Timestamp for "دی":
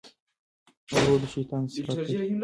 2.07-2.29